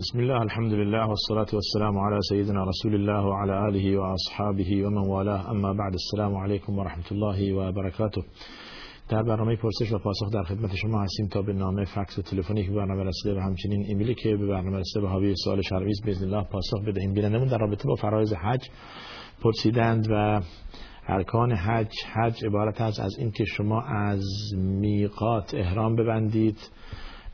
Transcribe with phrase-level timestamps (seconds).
[0.00, 5.50] بسم الله الحمد لله والصلاة والسلام على سيدنا رسول الله وعلى آله وأصحابه ومن والاه
[5.50, 8.22] اما بعد السلام عليكم ورحمة الله وبركاته
[9.08, 12.64] در برنامه پرسش و پاسخ در خدمت شما هستیم تا به نامه فکس و تلفنی
[12.66, 16.24] که برنامه رسیده و همچنین ایمیلی که به برنامه رسیده به حاوی سوال شرعی باذن
[16.24, 18.68] الله پاسخ بدهیم بینندمون در رابطه با فرایض حج
[19.42, 20.40] پرسیدند و
[21.08, 24.24] ارکان حج حج عبارت است از اینکه شما از
[24.56, 26.58] میقات احرام ببندید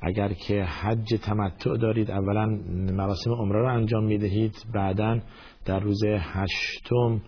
[0.00, 2.46] اگر که حج تمتع دارید اولا
[2.92, 4.54] مراسم عمره رو انجام می‌دهید.
[4.74, 5.20] بعدا
[5.64, 7.20] در روز هشتم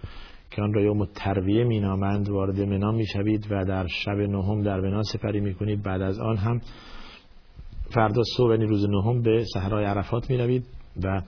[0.50, 5.02] که آن را یوم ترویه مینامند وارد منا می‌شوید و در شب نهم در منا
[5.02, 5.82] سپری می‌کنید.
[5.82, 6.60] بعد از آن هم
[7.94, 10.66] فردا صبح یعنی روز نهم به صحرای عرفات می‌روید
[11.02, 11.22] و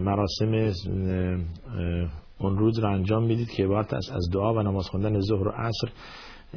[0.00, 0.72] مراسم
[2.38, 5.88] اون روز را انجام می‌دید که عبارت از دعا و نماز خواندن ظهر و عصر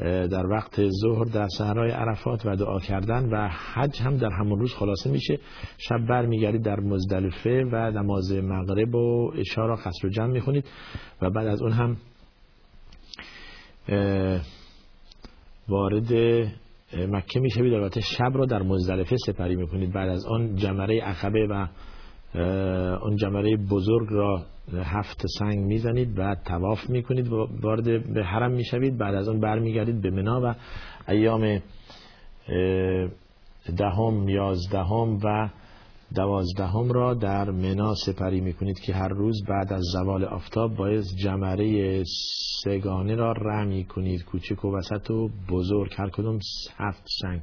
[0.02, 4.74] در وقت ظهر در صحرای عرفات و دعا کردن و حج هم در همون روز
[4.74, 5.40] خلاصه میشه.
[5.78, 10.66] شب برمیگردید در مزدلفه و نماز مغرب و اشاره را خسر و جمع می‌خونید
[11.22, 11.98] و بعد از اون هم
[15.68, 16.14] وارد
[16.94, 17.74] مکه می‌شوید.
[17.74, 21.68] البته شب را در مزدلفه سپری می‌کنید بعد از آن جمره عقبه و
[23.02, 24.46] اون جمره بزرگ را
[24.84, 27.28] هفت سنگ می‌زنید و تواف می‌کنید
[27.62, 30.56] وارد به حرم می‌شوید بعد از اون برمیگردید به منا و
[31.12, 31.60] ایام
[33.78, 35.50] دهم یازدهم و
[36.16, 42.04] دوازدهم را در منا سپری می‌کنید که هر روز بعد از زوال آفتاب باید جمره
[42.64, 44.26] سگانه را رمی کنید.
[44.26, 46.40] کوچک و وسط و بزرگ هر کدوم
[46.78, 47.42] هفت سنگ.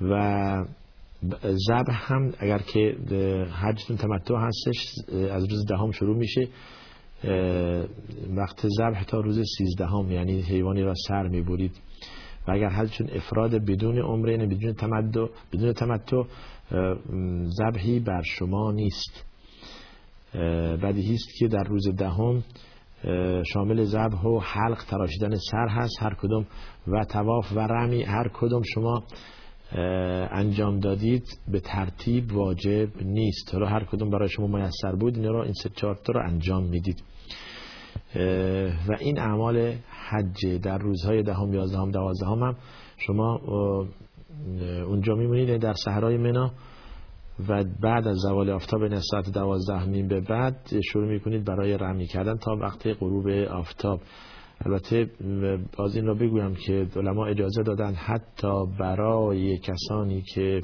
[0.00, 0.64] و
[1.42, 2.96] زبح هم اگر که
[3.62, 4.94] حجتون تمتع هستش
[5.30, 6.48] از روز دهم شروع میشه
[8.36, 11.72] وقت زبح تا روز سیزدهم یعنی حیوانی را سر می‌برید.
[12.48, 16.22] و اگر حجتون افراد بدون عمره یعنی بدون تمتع بدون تمتع
[17.58, 19.24] ذبحی بر شما نیست.
[20.82, 22.42] بدیهی است که در روز دهم
[23.52, 26.02] شامل ذبح و حلق تراشیدن سر هست.
[26.02, 26.46] هر کدوم
[26.86, 29.04] و تواف و رمی هر کدوم شما
[30.32, 33.54] انجام دادید به ترتیب واجب نیست.
[33.54, 37.02] حالا هر کدوم برای شما میسر بود این را این سه چهار رو انجام می‌دید.
[38.88, 39.74] و این اعمال
[40.08, 42.56] حج در روزهای دهم یازدهم دوازدهم هم
[42.96, 43.40] شما
[44.86, 46.50] اونجا میمونید در صحرای منا
[47.48, 50.56] و بعد از زوال آفتاب این ساعت دوازده به بعد
[50.92, 54.00] شروع می‌کنید برای رمی کردن تا وقت غروب آفتاب.
[54.64, 55.10] البته
[55.78, 60.62] باز این را بگویم که علما اجازه دادن حتی برای کسانی که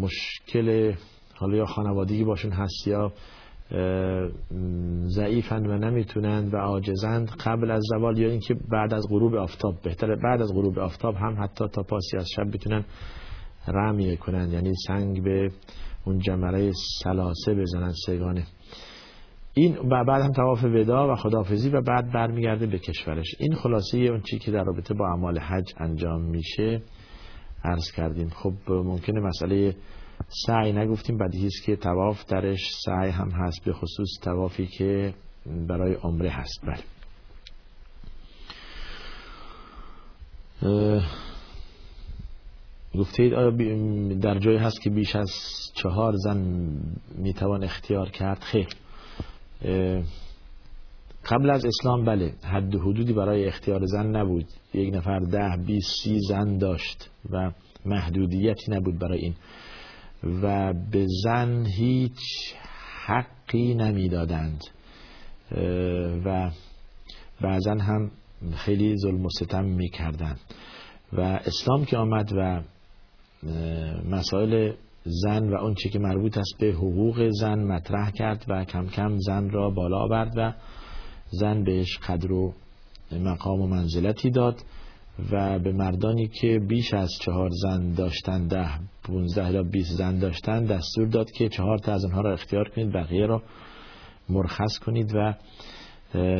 [0.00, 0.94] مشکل
[1.34, 3.12] حالا یا خانوادگی باشون هست یا
[5.08, 10.16] ضعیفند و نمی‌تونند و عاجزند قبل از زوال یا اینکه بعد از غروب آفتاب بهتره
[10.16, 12.84] بعد از غروب آفتاب هم حتی تا پاسی از شب بتونن
[13.68, 15.50] رمیه کنند یعنی سنگ به
[16.04, 16.72] اون جمره
[17.02, 18.46] سلاسه بزنن سگانه.
[19.58, 23.34] این و بعد هم تواف ودا و خدافزی و بعد برمیگرده به کشورش.
[23.38, 26.82] این خلاصه اون چی که در رابطه با اعمال حج انجام میشه
[27.64, 28.28] عرض کردیم.
[28.28, 29.76] خب ممکنه مسئله
[30.46, 35.14] سعی نگفتیم بدیهی است که تواف درش سعی هم هست به خصوص توافی که
[35.68, 36.60] برای عمره هست.
[36.62, 36.82] بله.
[42.94, 43.50] گفتید آیا
[44.20, 45.30] در جای هست که بیش از
[45.74, 46.68] چهار زن
[47.18, 48.68] می‌توان اختیار کرد؟ خیر.
[51.24, 54.46] قبل از اسلام بله حد حدودی برای اختیار زن نبود.
[54.74, 57.50] یک نفر ده بیس سی زن داشت و
[57.86, 59.34] محدودیتی نبود برای این.
[60.42, 62.18] و به زن هیچ
[63.06, 64.64] حقی نمی‌دادند.
[66.24, 66.50] و
[67.40, 68.10] بعضا هم
[68.56, 70.40] خیلی ظلم و ستم می‌کردند.
[71.12, 72.62] و اسلام که آمد و
[74.10, 74.72] مسائل
[75.08, 79.50] زن و چی که مربوط است به حقوق زن مطرح کرد و کم کم زن
[79.50, 80.52] را بالا آورد و
[81.30, 82.54] زن بهش قدر و
[83.12, 84.62] مقام و منزلتی داد
[85.32, 88.68] و به مردانی که بیش از چهار زن داشتن ده
[89.02, 92.92] پونزده یا بیست زن داشتن دستور داد که چهار تا از اونها را اختیار کنید
[92.92, 93.42] بقیه را
[94.28, 95.34] مرخص کنید و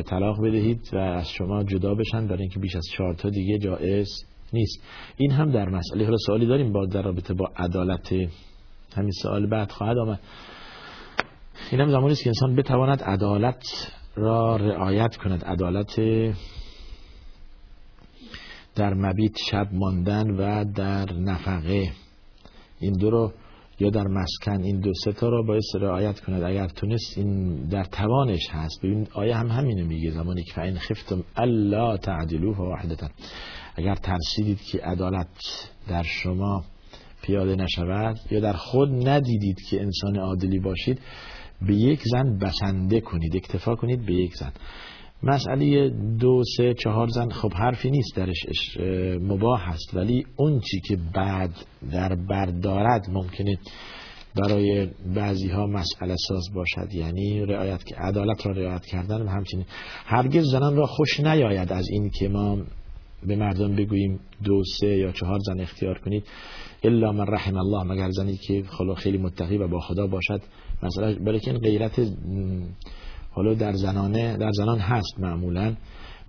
[0.01, 4.07] طلاق بدهید و از شما جدا بشن برای اینکه بیش از چهار تا دیگه جایز
[4.53, 4.83] نیست.
[5.17, 8.13] این هم در مسئله حالا سوالی داریم با در رابطه با عدالت
[8.95, 10.19] همین سوال بعد خواهد آمد.
[11.71, 13.63] این هم زمانی که انسان بتواند عدالت
[14.15, 15.45] را رعایت کند.
[15.45, 15.99] عدالت
[18.75, 21.91] در مبیت شب ماندن و در نفقه.
[22.79, 23.33] این دو رو
[23.79, 26.43] یا در مسکن این دو سه تا رو باید رعایت کند.
[26.43, 28.79] اگر تونست این در توانش هست.
[28.83, 30.11] ببین آیه هم همینو میگه.
[30.11, 33.07] زمانی که فین خفتم الا تعدلوه واحدتا
[33.75, 35.27] اگر ترسیدید که عدالت
[35.87, 36.63] در شما
[37.21, 40.99] پیاده نشود یا در خود ندیدید که انسان عادلی باشید
[41.61, 44.51] به یک زن بسنده کنید اکتفا کنید به یک زن.
[45.23, 45.89] مسئله
[46.19, 48.37] دو سه چهار زن خب حرفی نیست درش
[49.21, 51.51] مباح هست ولی اون چی که بعد
[51.91, 53.57] در بردارد ممکنه
[54.35, 56.93] برای بعضی ها مسئله ساز باشد.
[56.93, 59.65] یعنی رعایت عدالت را رعایت کردن و همچنین.
[60.05, 62.57] هرگز زنان را خوش نیاید از این که ما
[63.27, 66.23] به مردم بگوییم دو سه یا چهار زن اختیار کنید.
[66.83, 70.41] الا من رحم الله مگر زنی که خلا خیلی متقی و با خدا باشد.
[70.83, 72.01] مثلا برای که این غیرت
[73.31, 75.75] حالا در زنانه در زنان هست معمولا.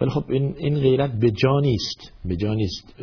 [0.01, 2.95] ولی خب این این غیرت به جا نیست به جا نیست.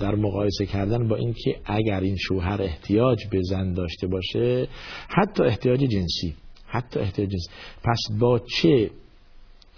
[0.00, 4.68] در مقایسه کردن با اینکه اگر این شوهر احتیاج به زن داشته باشه
[5.08, 6.34] حتی احتیاج جنسی
[6.66, 7.50] حتی احتیاج جنسی.
[7.84, 8.90] پس با چه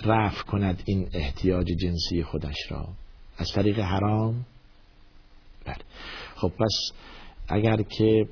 [0.05, 2.89] رفع کند این احتیاج جنسی خودش را.
[3.39, 4.44] از طریق حرام؟
[5.67, 5.77] بله.
[6.37, 6.93] خب پس
[7.49, 8.27] اگر که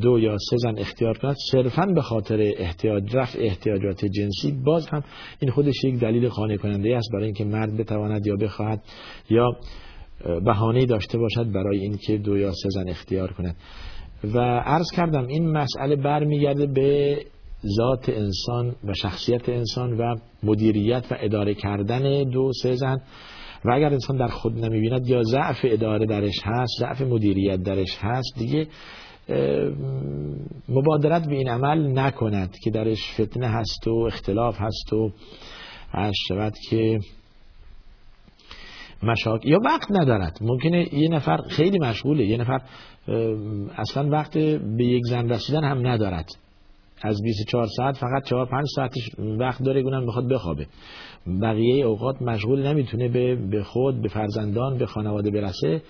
[0.00, 5.04] دو یا سه زن اختیار کند صرفا به خاطر احتیاج رفع احتیاجات جنسی باز هم
[5.40, 8.82] این خودش یک دلیل خانه کننده است برای اینکه مرد بتواند یا بخواهد
[9.30, 9.46] یا
[10.44, 13.56] بهانه داشته باشد برای اینکه دو یا سه زن اختیار کند.
[14.34, 17.18] و عرض کردم این مسئله برمیگرده به
[17.66, 22.96] ذات انسان و شخصیت انسان و مدیریت و اداره کردن دو سه زن.
[23.64, 28.38] و اگر انسان در خود نمی‌بیند یا ضعف اداره درش هست ضعف مدیریت درش هست
[28.38, 28.66] دیگه
[30.68, 35.12] مبادرت به این عمل نکند که درش فتنه هست و اختلاف هست و
[35.90, 36.98] هست شود که
[39.02, 40.38] مشاک یا وقت ندارد.
[40.40, 42.60] ممکنه یه نفر خیلی مشغوله یه نفر
[43.76, 44.38] اصلا وقت
[44.76, 46.26] به یک زن رسیدن هم ندارد.
[47.02, 50.66] از 24 ساعت فقط 4 5 ساعتش وقت داره گونم بخواد بخوابه.
[51.42, 55.82] بقیه اوقات مشغول نمی‌تونه به خود به فرزندان به خانواده برسه.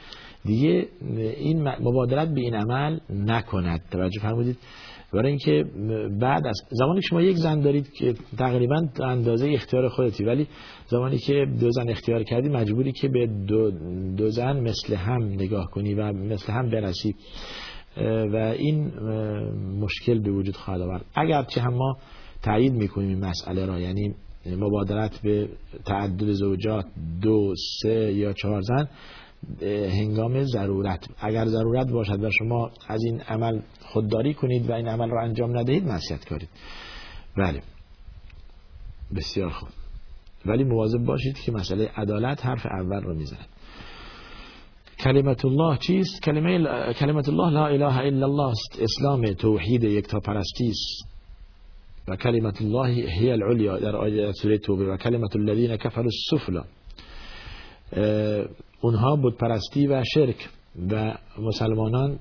[0.45, 0.89] دیگه
[1.37, 3.81] این مبادرت به این عمل نکند.
[3.91, 4.59] توجه فرمودید.
[5.13, 5.65] برای اینکه
[6.21, 10.47] بعد از زمانی شما یک زن دارید که تقریبا اندازه اختیار خودتی ولی
[10.87, 13.71] زمانی که دو زن اختیار کردی مجبوری که به دو,
[14.17, 17.15] دو زن مثل هم نگاه کنی و مثل هم برسی.
[18.33, 18.87] و این
[19.81, 21.05] مشکل به وجود خواهد آورد.
[21.15, 21.97] اگرچه هم ما
[22.43, 24.15] تایید می‌کنیم این مسئله را یعنی
[24.47, 25.49] مبادرت به
[25.85, 26.87] تعدد زوجات
[27.23, 28.89] دو سه یا چهار زن
[30.01, 31.09] هنگام ضرورت.
[31.21, 35.59] اگر ضرورت باشد و شما از این عمل خودداری کنید و این عمل را انجام
[35.59, 36.49] ندهید معصیت کارید.
[37.37, 37.63] بله.
[39.17, 39.69] بسیار خوب.
[40.47, 43.47] ولی مواظب باشید که مسئله عدالت حرف اول رو می‌زند.
[45.05, 46.23] کلمت الله چیست?
[46.23, 51.09] کلمه کلمت الله لا اله الا الله است اسلام توحید یکتا پرستی است.
[52.09, 56.65] و کلمت الله هی العلیا در آیه سوره توبه و کلمت الذین کفروا السفلا
[58.81, 60.49] اونها بود پرستی و شرک
[60.91, 62.19] و مسلمانان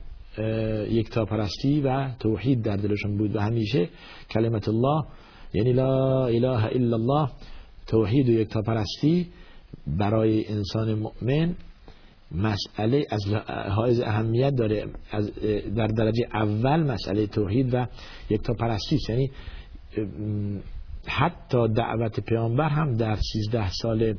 [0.89, 3.89] یکتا پرستی و توحید در دلشون بود و همیشه
[4.31, 5.03] کلمت الله
[5.53, 7.29] یعنی لا اله الا الله
[7.87, 9.27] توحید و یکتا پرستی
[9.87, 11.55] برای انسان مؤمن
[12.31, 13.33] مسئله از
[13.69, 15.31] حائز اهمیت داره از
[15.75, 17.85] در درجه اول مسئله توحید و
[18.29, 19.31] یکتا پرستی یعنی
[21.07, 24.15] حتی دعوت پیامبر هم در سیزده سال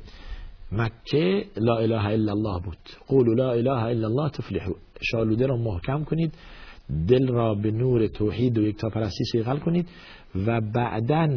[0.72, 2.78] مکه لا اله الا الله بود.
[3.08, 4.75] قولوا لا اله الا الله تفلحوا.
[5.02, 6.34] شالوده را محکم کنید
[7.08, 9.88] دل را به نور توحید و یکتا پرستی سیغل کنید
[10.46, 11.29] و بعدا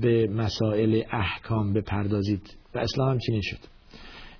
[0.00, 2.56] به مسائل احکام بپردازید.
[2.74, 3.71] و اسلام هم چنین شد.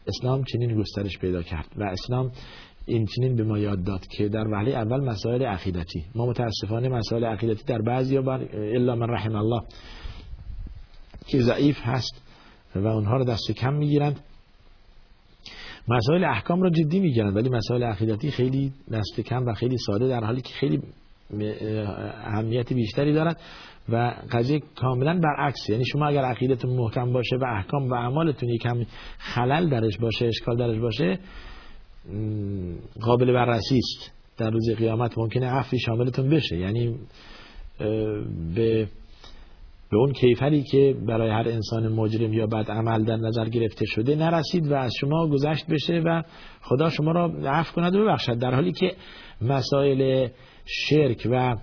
[0.06, 2.32] اسلام چنین گسترش پیدا کرد و اسلام
[2.87, 7.25] این چنین به ما یاد داد که در وحله اول مسائل عقیدتی ما متاسفانه مسائل
[7.25, 9.62] عقیدتی در بعضی بر الا من رحم الله
[11.26, 12.23] که ضعیف هست
[12.76, 14.21] و اونها رو دست کم می‌گیرند.
[15.88, 20.25] مسائل احکام رو جدی می‌گیرند ولی مسائل عقیدتی خیلی دست کم و خیلی ساده در
[20.25, 20.82] حالی که خیلی
[22.24, 23.40] اهمیت بیشتری دارد
[23.88, 28.84] و قضیه کاملا برعکس یعنی شما اگر عقیدتون محکم باشه و احکام و اعمالتون یکم
[29.18, 31.18] خلل درش باشه اشکال درش باشه
[33.00, 34.12] قابل بررسی است.
[34.38, 36.58] در روز قیامت ممکنه عفوی شاملتون بشه.
[36.58, 36.98] یعنی
[38.54, 38.88] به
[39.90, 44.14] به اون کیفری که برای هر انسان مجرم یا بد عمل در نظر گرفته شده
[44.14, 46.22] نرسید و از شما گذشت بشه و
[46.62, 48.38] خدا شما را عفو کند و ببخشد.
[48.38, 48.92] در حالی که
[49.40, 50.28] مسائل
[50.64, 51.57] شرک و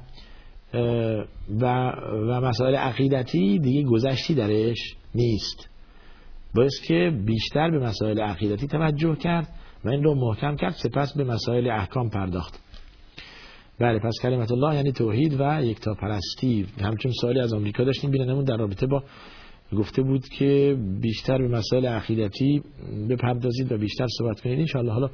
[1.50, 1.92] و,
[2.28, 5.70] و مسائل عقیدتی دیگه گذشتی درش نیست.
[6.56, 9.48] باید که بیشتر به مسائل عقیدتی توجه کرد
[9.86, 12.60] و این رو محکم کرد سپس به مسائل احکام پرداخت.
[13.80, 18.44] بله پس کلمت الله یعنی توحید و یکتا پرستی همچون سوالی از آمریکا داشتیم بیننمون
[18.44, 19.04] در رابطه با
[19.78, 22.64] گفته بود که بیشتر به مسائل عقیدتی
[23.10, 24.60] بپردازید و بیشتر صحبت کنید.
[24.60, 25.10] انشاءالله حالا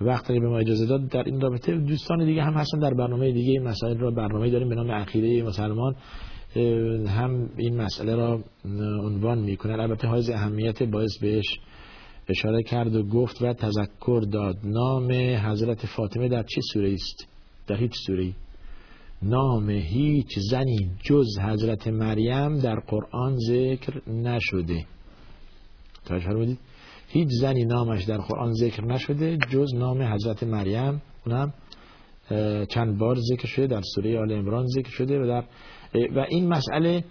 [0.00, 3.60] وقتی به ما اجازه داد در این رابطه دوستان دیگه هم هستن در برنامه دیگه
[3.60, 5.94] مسائل را برنامه داریم به نام عقیده مسلمان
[7.06, 8.40] هم این مسئله را
[9.04, 11.58] عنوان می‌کنن البته های اهمیت باعث بهش
[12.28, 14.56] اشاره کرد و گفت و تذکر داد.
[14.64, 17.28] نام حضرت فاطمه در چه سوره است؟
[17.66, 18.32] در هیچ سوره
[19.22, 24.86] نام هیچ زنی جز حضرت مریم در قرآن ذکر نشده.
[26.04, 26.58] توجه فرمودید؟
[27.08, 31.02] هیچ زنی نامش در قرآن ذکر نشده جز نام حضرت مریم.
[31.26, 31.52] اونم
[32.68, 35.44] چند بار ذکر شده در سوره آل عمران ذکر شده و در
[36.16, 37.04] و این مسئله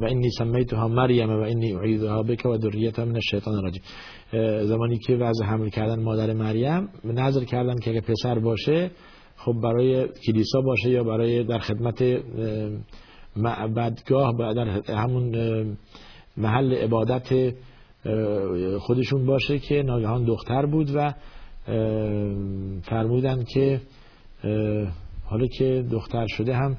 [0.00, 3.82] و اینی سمیتها مریم و اینی اعیدها بک و ذریتها من الشیطان الرجیم.
[4.66, 8.90] زمانی که وضع حمل کردن مادر مریم نظر کردن که اگه پسر باشه
[9.36, 12.02] خب برای کلیسا باشه یا برای در خدمت
[13.36, 15.36] معبدگاه در همون
[16.36, 17.54] محل عبادت
[18.80, 21.14] خودشون باشه که ناگهان دختر بود و
[22.82, 23.80] فرمودن که
[25.24, 26.76] حالا که دختر شده هم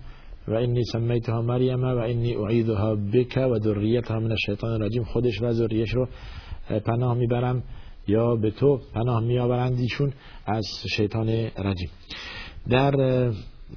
[0.47, 5.51] و اینی سمیتها مریم و اینی اعیدها بک و ذریتها من الشیطان الرجیم خودش و
[5.51, 6.07] ذریش رو
[6.85, 7.63] پناه می‌برم
[8.07, 10.13] یا به تو پناه میآورندیشون
[10.45, 11.89] از شیطان رجیم.
[12.69, 12.91] در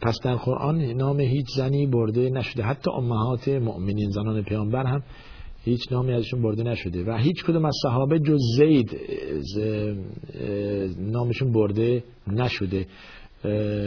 [0.03, 2.63] پس در قرآن نام هیچ زنی برده نشده.
[2.63, 5.03] حتی امهات مؤمنین زنان پیامبر هم
[5.65, 8.97] هیچ نامی ازشون برده نشده و هیچ کدوم از صحابه جز زید
[10.99, 12.87] نامشون برده نشده.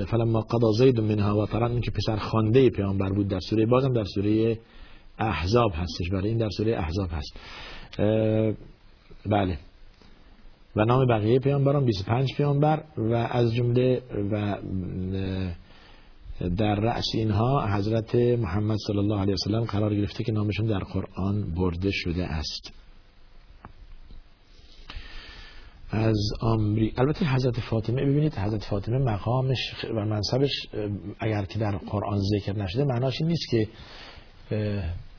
[0.05, 3.93] فلما قضا زید منها و طرن این که پسر خانده پیامبر بود در سوره بازم
[3.93, 4.60] در سوره
[5.19, 6.10] احزاب هستش.
[6.10, 7.39] برای این در سوره احزاب هست.
[9.25, 9.57] بله.
[10.75, 14.57] و نام بقیه پیامبران 25 پیامبر و از جمله و
[16.58, 21.53] در رأس اینها حضرت محمد صلی الله علیه وسلم قرار گرفته که نامشون در قرآن
[21.56, 22.74] برده شده است.
[25.89, 30.51] از آمری البته حضرت فاطمه ببینید حضرت فاطمه مقامش و منصبش
[31.20, 33.67] اگر که در قرآن ذکر نشده معناش این نیست که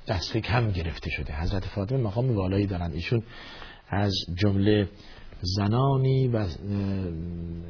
[0.08, 1.40] دست کم گرفته شده.
[1.40, 2.94] حضرت فاطمه مقام والایی دارند.
[2.94, 3.22] ایشون
[3.88, 4.88] از جمله
[5.40, 6.46] زنانی و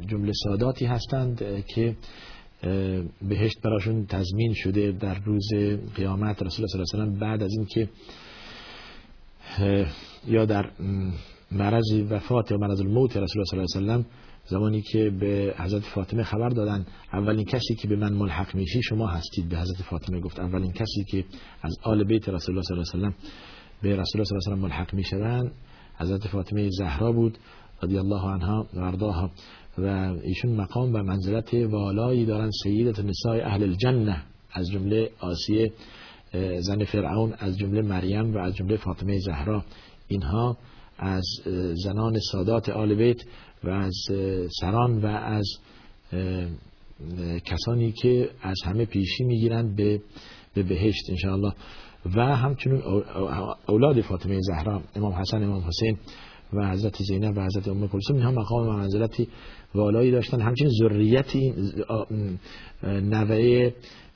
[0.06, 1.96] جمله ساداتی هستند که
[3.22, 5.48] بهشت براشون تضمین شده در روز
[5.94, 7.88] قیامت رسول الله صلی الله علیه و بعد از اینکه
[10.26, 10.70] یا در
[11.52, 14.08] مرض وفات یا مرض الموت رسول الله صلی الله علیه و
[14.44, 19.06] زمانی که به حضرت فاطمه خبر دادن اولین کسی که به من ملحق میشی شما
[19.06, 20.40] هستید به حضرت فاطمه گفت.
[20.40, 21.24] اولین کسی که
[21.62, 23.12] از آل بیت رسول الله صلی الله علیه و
[23.82, 25.52] به رسول الله صلی الله علیه و ملحق می‌شوند
[25.98, 27.38] حضرت فاطمه زهرا بود
[27.82, 29.28] رضی الله عنها و
[29.78, 35.72] و ایشون مقام و منزلت والایی دارن سیدت نسای اهل الجنه از جمله آسیه
[36.60, 39.64] زن فرعون از جمله مریم و از جمله فاطمه زهرا.
[40.08, 40.56] اینها
[40.98, 41.24] از
[41.84, 43.22] زنان سادات آل بیت
[43.64, 43.94] و از
[44.60, 45.46] سران و از
[47.44, 50.00] کسانی که از همه پیشی می‌گیرند به
[50.54, 51.52] به بهشت انشاءالله.
[52.16, 52.82] و همچنین
[53.68, 55.98] اولاد فاطمه زهرا امام حسن امام حسین
[56.52, 59.28] و حضرت زینب و حضرت ام کلثوم اینها مقام و منزلتی
[59.74, 60.40] والایی داشتن.
[60.40, 61.54] همچنین ذریتی
[62.84, 63.70] نوه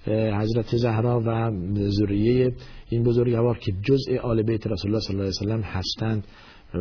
[0.07, 1.51] حضرت زهرا و
[1.91, 2.53] ذریه
[2.89, 6.27] این بزرگوار که جزء آل بیت رسول الله صلی الله علیه وسلم هستند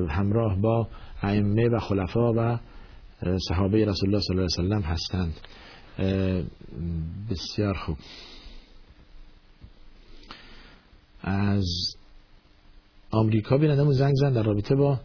[0.10, 0.88] همراه با
[1.22, 2.60] ائمه و خلفا و
[3.50, 5.34] صحابه رسول الله صلی الله علیه وسلم هستند.
[7.32, 7.98] بسیار خوب.
[11.22, 11.66] از
[13.12, 15.00] آمریکا بینندمون زنگ زن در رابطه با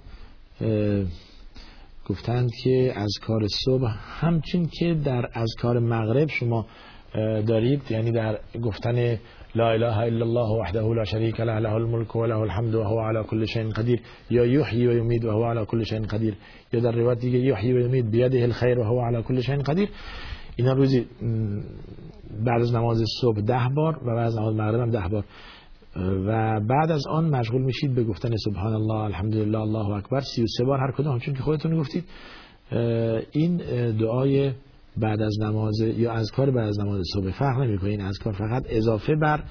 [2.09, 3.89] گفتند که از کار صبح
[4.21, 6.67] همچون که در از کار مغرب شما
[7.47, 9.19] دارید یعنی در گفتن
[9.55, 13.49] لا اله الا الله وحده لا شريك له له الملك وله الحمد وهو على كل
[13.49, 16.35] شيء قدير یا يحيي ويميت وهو على كل شيء قدير
[16.73, 19.89] یا در روایت دیگه يحيي ويميت بيده الخير وهو على كل شيء قدير
[20.57, 21.07] اینا روزی
[22.47, 25.25] بعد از نماز صبح ده بار و بعد از نماز مغرب هم ده بار.
[26.01, 30.21] و بعد از آن مشغول میشید به گفتن سبحان الله الحمدلله الله اکبر.
[30.21, 32.05] 33 بار هر کدوم چون که خودتون گفتید.
[33.33, 33.57] این
[33.97, 34.53] دعای
[34.97, 37.91] بعد از نماز یا از کار بعد از نماز صبح فرق نمی‌کنه.
[37.91, 39.43] این کار فقط اضافه بر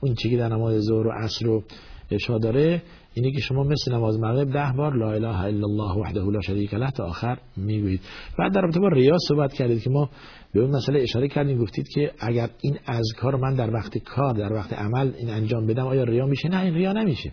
[0.00, 1.64] اون چیزی در نماز ظهر و عصر و
[2.10, 2.82] عشا داره
[3.14, 6.74] اینه که شما مثل نماز مغرب ده بار لا اله الا الله وحده لا شریک
[6.74, 8.00] له تا آخر می‌گویید.
[8.38, 10.10] بعد در رابطه با ریا صحبت کردید که ما
[10.54, 14.52] به اون مسئله اشاره کردیم گفتید که اگر این اذکار من در وقت کار در
[14.52, 17.32] وقت عمل این انجام بدم آیا ریا میشه؟ نه این ریا نمیشه.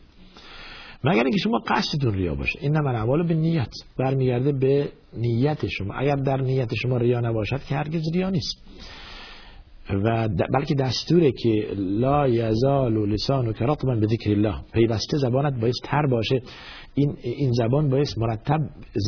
[1.04, 2.60] مگر اینکه شما قصدتون ریا باشه.
[2.62, 5.94] این نمر اول به نیت برمیگرده به نیت شما.
[5.94, 8.64] اگر در نیت شما ریا نباشد که هرگز ریا نیست.
[9.94, 13.54] و بلکه دستوره که لا یزال و لسان و
[14.00, 14.56] به ذکر الله.
[14.74, 16.42] پیوسته زبانت باید تر باشه.
[16.94, 18.60] این این زبان باید مرتب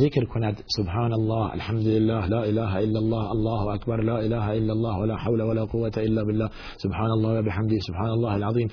[0.01, 0.63] ذکر کند.
[0.77, 5.41] سبحان الله الحمدلله لا اله الا الله الله اکبر لا اله الا الله ولا حول
[5.41, 6.49] ولا قوه الا بالله.
[6.77, 8.67] سبحان الله و بحمده سبحان الله العظیم.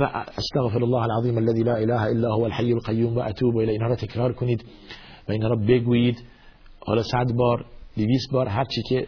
[0.00, 0.02] و
[0.38, 3.96] استغفر الله العظیم الذي لا اله الا هو الحي القيوم و اتوب الی اینها را
[3.96, 4.64] تکرار کنید
[5.28, 6.16] و اینها را بگویید.
[6.86, 7.64] حالا صد بار
[7.96, 9.06] 200 بار هر چی که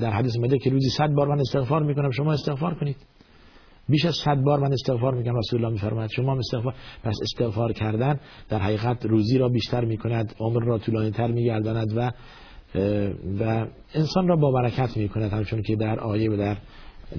[0.00, 2.96] در حدیث مده که روزی صد بار من استغفار می‌کنم شما استغفار کنید.
[3.88, 6.74] بیش از صد بار من استغفار می‌کنم رسول الله میفرماید شما استغفار
[7.04, 12.12] پس استغفار کردن در حقیقت روزی را بیشتر می‌کند عمر را طولانی تر میگرداند و
[13.40, 15.32] و انسان را با برکت می‌کند.
[15.32, 16.56] همچون که در آیه و در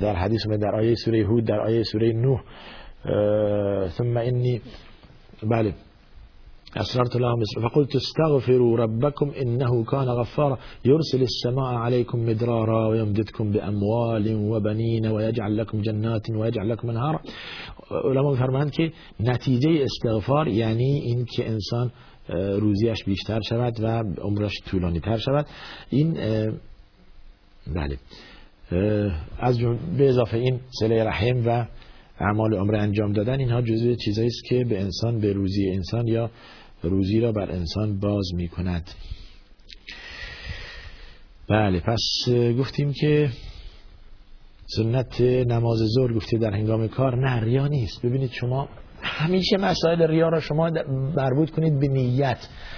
[0.01, 2.41] در حدیث در آیه سوره هود در آیه سوره نوح
[3.87, 4.61] ثم انی
[5.43, 5.73] بله.
[6.77, 10.57] أسررت لهم فقلت استغفروا ربكم إنه كان غفارا.
[10.85, 17.19] يرسل السماء عليكم مدرارا ويمددكم بأموال وبنين ويجعل لكم جنات ويجعل لكم انهارا
[17.91, 21.91] علماء فرمان که نتیجه استغفار این که انسان
[22.59, 25.45] روزیش بیشتر شود و عمرش طولانی تر شود.
[25.89, 26.13] این
[27.75, 27.97] بله.
[29.39, 29.59] از
[29.97, 31.65] به اضافه این سله رحم و
[32.19, 36.29] اعمال عمر انجام دادن اینها جزء چیزایی است که به انسان به روزی انسان یا
[36.83, 38.89] روزی را بر انسان باز می کند
[41.49, 43.29] بله پس گفتیم که
[44.75, 48.05] سنت نماز ظهر گفته در هنگام کار نه ریا نیست.
[48.05, 48.69] ببینید شما
[49.01, 50.69] همیشه مسائل ریا را شما
[51.15, 52.37] مربوط کنید به نیت.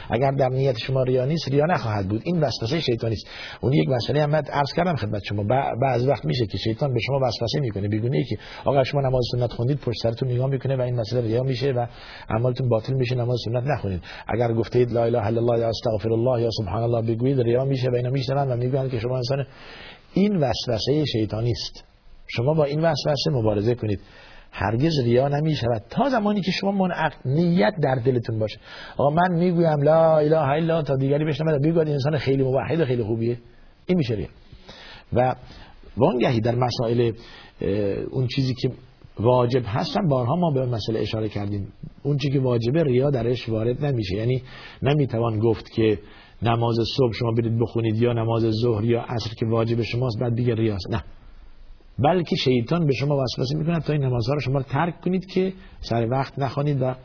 [0.10, 2.22] اگر در نیت شما ریا نیست ریا نخواهد بود.
[2.26, 3.28] این وسوسه شیطانی است.
[3.62, 5.44] اون یک مسئله هم عرض کردم خدمت شما.
[5.82, 7.88] بعض وقت میشه که شیطان به شما وسوسه می‌کنه.
[7.88, 11.44] بیگونه که آقا شما نماز سنت خوندید پشت سرتون نگاه می‌کنه و این مسئله ریا
[11.44, 11.86] میشه و
[12.30, 14.02] اعمالتون باطل میشه نماز سنت نخونید.
[14.28, 17.88] اگر گفتید لا اله الا الله یا استغفر الله یا سبحان الله بگویید ریا میشه
[17.92, 19.46] و اینا میشنن و میگن که شما انسان
[20.14, 21.84] این وسوسه شیطانی است.
[22.28, 24.00] شما با این وسوسه مبارزه کنید.
[24.52, 28.60] هرگز ریا نمی شود تا زمانی که شما منعقد نیت در دلتون باشه.
[28.98, 33.04] آقا من می‌گویم لا اله الا تا دیگری بشنم بگوید انسان خیلی موحد و خیلی
[33.04, 33.38] خوبیه.
[33.86, 34.28] این میشه ریا.
[35.14, 35.36] و
[35.98, 37.12] وانگهی در مسائل
[38.12, 38.72] اون چیزی که
[39.20, 41.74] واجب هستن بارها ما به مسئله اشاره کردیم.
[42.04, 44.16] اون چیزی که واجبه ریا درش وارد نمیشه.
[44.16, 44.44] یعنی
[44.82, 46.00] نمی‌توان گفت که
[46.42, 50.56] نماز صبح شما برید بخونید یا نماز ظهر یا عصر که واجب شماست بعد دیگه
[50.56, 50.92] ریاست.
[50.92, 51.04] نه.
[52.00, 56.08] بلکه شیطان به شما وسوسه می‌کنه تا این نمازها رو شما ترک کنید که سر
[56.12, 56.96] وقت نخوانید و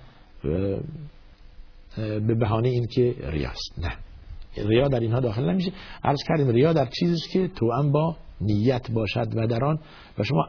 [1.96, 3.96] به بهانه این که ریاست نه.
[4.68, 5.72] ریا در اینها داخل نمیشه.
[6.04, 9.78] عرض کردیم ریا در چیزی که تو هم با نیت باشد و در آن
[10.18, 10.46] و شما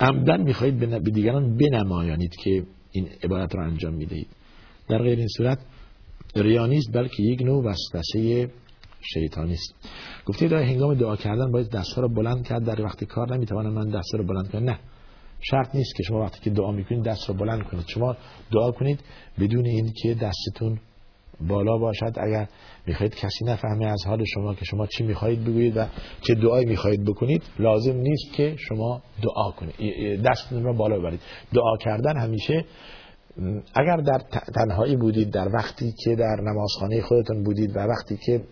[0.00, 4.28] عمدن می‌خواهید به دیگران بنمایانید که این عبادت را انجام می‌دهید.
[4.88, 5.58] در غیر این صورت
[6.36, 8.50] ریا نیست بلکه یک نوع وسوسه
[9.00, 9.74] شیطانی است
[10.26, 12.64] گفته در هنگام دعا کردن باید دستها رو بلند کرد.
[12.64, 14.64] در وقتی کار نمی‌توانم من دست رو بلند کنم.
[14.64, 14.78] نه.
[15.40, 17.84] شرط نیست که شما وقتی که دعا می‌کنید دست رو بلند کنید.
[17.86, 18.16] شما
[18.52, 19.00] دعا کنید
[19.40, 20.78] بدون اینکه دستتون
[21.48, 22.12] بالا باشد.
[22.16, 22.48] اگر
[22.86, 25.86] می‌خواهید کسی نفهمه از حال شما که شما چی می‌خواهید بگویید و
[26.22, 30.22] چه دعایی می‌خواهید بکنید لازم نیست که شما دعا کنید.
[30.22, 31.20] دستتون رو بالا ببرید.
[31.54, 32.64] دعا کردن همیشه
[33.74, 34.18] اگر در
[34.54, 38.42] تنهایی بودید در وقتی که در نمازخانه خودتون بودید و وقتی که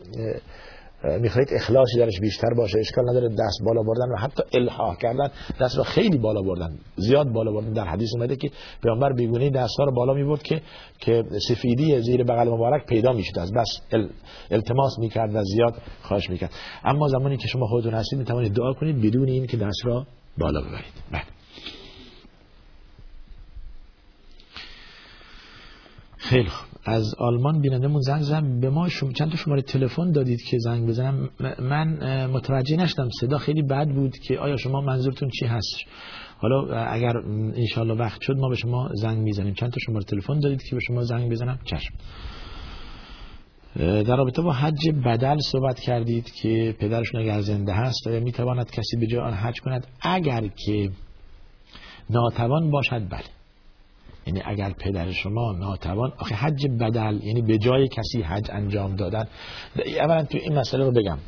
[1.21, 5.79] می‌خواهید اخلاصی درش بیشتر باشه اشکال نداره دست بالا بردن و حتی الحاح کردن دست
[5.79, 7.73] را خیلی بالا بردن زیاد بالا بردن.
[7.73, 8.51] در حدیث اومده که
[8.83, 10.63] پیامبر بیگونه دست ها رو بالا می‌برد که
[10.99, 14.01] که سفیدی زیر بغل مبارک پیدا می‌شد از بس
[14.51, 16.51] التماس می‌کرد و زیاد خواهش می‌کرد.
[16.85, 20.07] اما زمانی که شما خودتون هستید می‌توانید دعا کنید بدون این که دست را
[20.39, 20.93] بالا ببرید.
[21.13, 21.38] بعد
[26.29, 26.69] خیلی خوب.
[26.85, 30.89] از آلمان بینندمون زنگ زن به ما شما چند تا شماره تلفن دادید که زنگ
[30.89, 33.09] بزنم من متوجه نشدم.
[33.21, 35.77] صدا خیلی بد بود که آیا شما منظورتون چی هست؟
[36.39, 37.17] حالا اگر
[37.57, 39.55] انشالله وقت شد ما به شما زنگ می‌زنیم.
[39.55, 41.95] چند تا شماره تلفن دادید که به شما زنگ بزنم؟ چشم.
[43.77, 48.97] در رابطه با حج بدل صحبت کردید که پدرشون اگر زنده هست آیا می‌تواند کسی
[49.01, 50.91] به جای آن حج کند؟ اگر که
[52.11, 53.38] ناتوان باشد بله.
[54.29, 59.25] یعنی اگر پدر شما ناتوان آخه حج بدل یعنی به جای کسی حج انجام دادن.
[60.01, 61.19] اولا تو این مسئله رو بگم.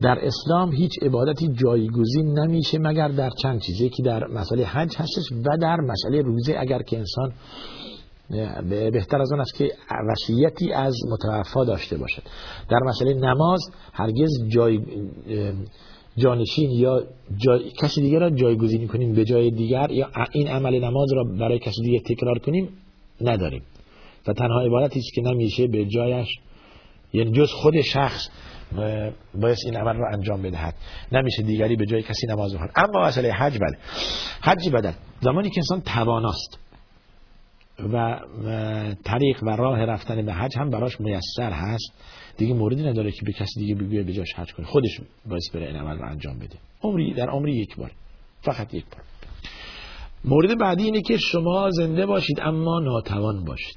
[0.00, 5.32] در اسلام هیچ عبادتی جایگزین نمیشه مگر در چند چیزی که در مسئله حج هستش
[5.32, 6.56] و در مسئله روزه.
[6.58, 7.32] اگر که انسان
[8.68, 9.72] بهتر از اون است که
[10.08, 12.22] وصیتی از متوفا داشته باشد.
[12.70, 13.60] در مسئله نماز
[13.92, 14.80] هرگز جای
[16.18, 17.02] جانشین یا
[17.36, 17.70] جای...
[17.70, 21.82] کسی دیگر را جایگزینی کنیم به جای دیگر یا این عمل نماز را برای کسی
[21.82, 22.68] دیگر تکرار کنیم؟
[23.20, 23.62] نداریم.
[24.26, 26.28] و تنها عبارتی که نمیشه به جایش
[27.12, 28.28] یعنی جز خود شخص
[29.34, 30.74] باید این عمل رو انجام بدهد.
[31.12, 32.72] نمیشه دیگری به جای کسی نماز بخواند.
[32.76, 33.78] اما مسئله حج بله.
[34.40, 36.58] حج بدل زمانی که انسان تواناست
[37.92, 38.20] و
[39.04, 41.92] طریق و راه رفتن به حج هم براش میسر هست.
[42.38, 44.66] دیگه موردی نداره که به کسی دیگه بگویه به جاش حج کنه.
[44.66, 46.58] خودش باید بره این عمل رو انجام بده.
[46.82, 47.90] عمری در عمری یک بار.
[48.42, 49.02] فقط یک بار.
[50.24, 53.76] مورد بعدی اینه که شما زنده باشید اما ناتوان باشید.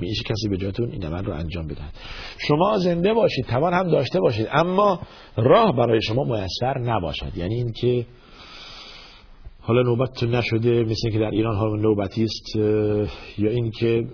[0.00, 1.92] میشه کسی به جاتون این عمل رو انجام بدهد.
[2.48, 5.00] شما زنده باشید توان هم داشته باشید اما
[5.36, 7.36] راه برای شما میسر نباشد.
[7.36, 8.06] یعنی اینکه
[9.60, 12.56] حالا نوبت نشده مثل که در ایران ها نوبتی است
[13.38, 14.06] یا اینکه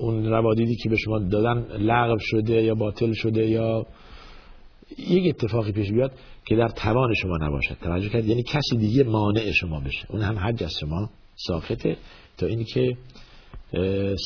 [0.00, 3.86] اون روادیدی که به شما دادن لغو شده یا باطل شده یا
[4.98, 6.12] یک اتفاقی پیش بیاد
[6.46, 7.76] که در توان شما نباشد.
[7.82, 10.06] توجه کرد یعنی کسی دیگه مانع شما بشه.
[10.10, 11.96] اون هم حج از شما ساخته
[12.38, 12.96] تا اینکه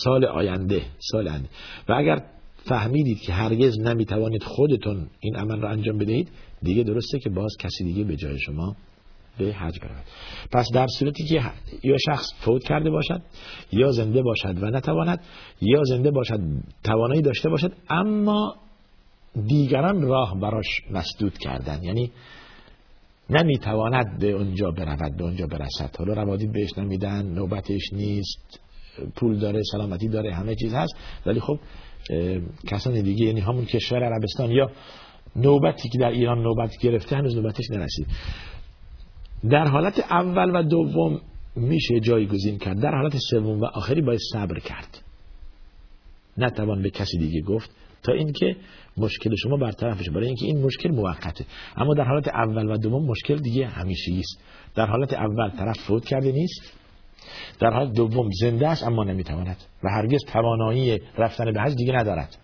[0.05, 1.49] سال آینده سال آینده.
[1.89, 2.25] و اگر
[2.69, 6.29] فهمیدید که هرگز نمی‌توانید خودتون این عمل را انجام بدهید
[6.63, 8.77] دیگه درسته که باز کسی دیگه به جای شما
[9.39, 10.05] به حج برود.
[10.53, 11.43] پس در صورتی که
[11.83, 13.23] یا شخص فوت کرده باشد
[13.73, 15.21] یا زنده باشد و نتواند
[15.61, 16.41] یا زنده باشد
[16.85, 18.57] توانایی داشته باشد اما
[19.47, 21.83] دیگران راه براش مسدود کردن.
[21.83, 22.13] یعنی
[23.31, 25.97] نمی‌تواند به اونجا برود به اونجا برسد.
[25.99, 28.61] حالا روادید بهش نمیدن نوبتش نیست
[29.17, 30.95] پول داره سلامتی داره همه چیز هست.
[31.27, 31.59] ولی خب
[32.69, 34.71] کسان دیگه یعنی همون کشور عربستان یا
[35.37, 38.07] نوبتی که در ایران نوبت گرفته هنوز نوبتش نرسید.
[39.51, 41.21] در حالت اول و دوم
[41.57, 42.81] میشه جایگزین کرد.
[42.81, 45.03] در حالت سوم و آخری باید صبر کرد.
[46.39, 47.71] نتوان به کسی دیگه گفت
[48.03, 48.57] تا اینکه
[48.97, 50.11] مشکل شما برطرف بشه.
[50.11, 51.45] برای اینکه این مشکل موقته.
[51.77, 54.41] اما در حالت اول و دوم مشکل دیگه همیشه است.
[54.75, 56.73] در حالت اول طرف فوت کرده نیست.
[57.61, 62.37] در حالت دوم زنده است اما نمی‌تواند و هرگز توانایی رفتن به حج دیگه ندارد.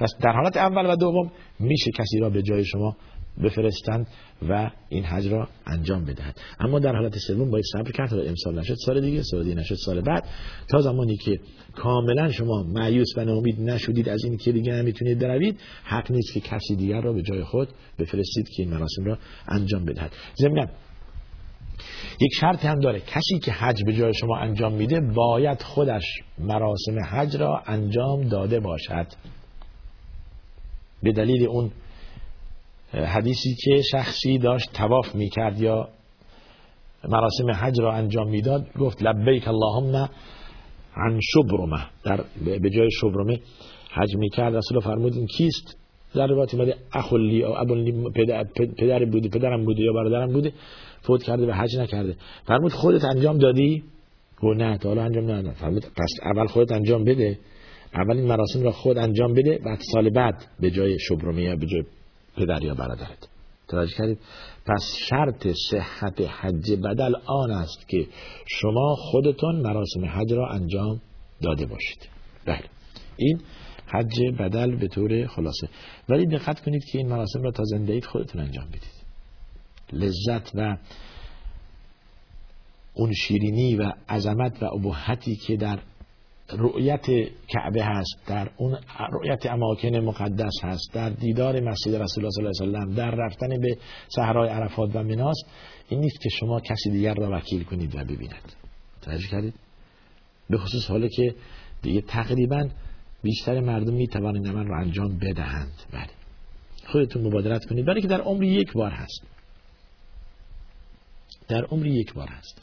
[0.00, 2.96] پس در حالت اول و دوم میشه کسی را به جای شما
[3.44, 4.06] بفرستند
[4.48, 6.40] و این حج را انجام بدهد.
[6.60, 8.08] اما در حالت سوم باید صبر کرد.
[8.08, 10.24] تا امسال نشد سال دیگه سال دیگه نشد سال بعد.
[10.70, 11.40] تا زمانی که
[11.74, 16.40] کاملا شما معیوس و ناامید نشدید از این که دیگه نمی‌تونید بروید حق نیست که
[16.40, 20.12] کسی دیگر را به جای خود بفرستید که این مراسم را انجام بدهد.
[20.36, 20.68] ضمن
[22.20, 23.00] یک شرط هم داره.
[23.00, 26.04] کسی که حج به جای شما انجام میده باید خودش
[26.38, 29.06] مراسم حج را انجام داده باشد.
[31.02, 31.70] به دلیل اون
[32.92, 35.88] حدیثی که شخصی داشت تواف می‌کرد یا
[37.08, 40.08] مراسم حج را انجام می‌داد گفت لبیک اللهم
[40.96, 41.86] عن شبرمه.
[42.04, 42.24] در
[42.60, 43.40] به جای شبرمه
[43.90, 44.54] حج می‌کرد.
[44.54, 45.78] رسول فرمود این کیست؟
[46.14, 47.74] در روایت اومده اخلی او ابو
[48.14, 48.44] پدر,
[48.78, 50.52] پدر بوده پدرم بوده یا برادرم بوده
[51.02, 52.16] فوت کرده و حج نکرده.
[52.46, 53.82] فرمود خودت انجام دادی؟
[54.42, 55.52] گفت نه تا حالا انجام ندادم.
[55.52, 57.38] فرمود پس اول خودت انجام بده.
[57.94, 61.66] اول این مراسم را خود انجام بده بعد سال بعد به جای شبرمه یا به
[61.66, 61.82] جای
[62.38, 63.28] پدر یا برادرت.
[63.68, 64.18] توجه کردید.
[64.66, 68.06] پس شرط صحت حج بدل آن است که
[68.46, 71.00] شما خودتون مراسم حج را انجام
[71.42, 72.08] داده باشید.
[72.46, 72.64] بله.
[73.16, 73.40] این
[73.86, 75.68] حج بدل به طور خلاصه.
[76.08, 78.98] ولی دقت کنید که این مراسم را تا زنده اید خودتون انجام بدید.
[79.92, 80.76] لذت و
[82.94, 85.78] اون شیرینی و عظمت و ابهتی که در
[86.52, 87.06] رؤیت
[87.48, 88.78] کعبه هست در اون
[89.12, 93.48] رؤیت اماکن مقدس هست در دیدار مسجد رسول الله صلی الله علیه و در رفتن
[93.48, 95.36] به صحرای عرفات و مناس
[95.88, 98.52] این نیست که شما کسی دیگر را وکیل کنید و ببیند.
[99.02, 99.54] توجه کردید؟
[100.50, 101.34] به خصوص حالا که
[101.82, 102.68] دیگه تقریبا
[103.22, 105.72] بیشتر مردم می توانند من رو انجام بدهند.
[105.92, 106.10] بله.
[106.86, 107.86] خودتون مبادرت کنید.
[107.86, 109.22] برای که در عمر یک بار هست.
[111.48, 112.62] در عمر یک بار هست.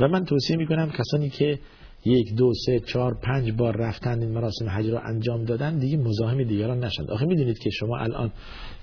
[0.00, 1.58] و من توصیه می کنم کسانی که
[2.04, 6.44] یک دو سه چهار پنج بار رفتن این مراسم حج رو انجام دادن دیگه مزاحم
[6.44, 8.32] دیگران نشند آخه می‌دونید که شما الان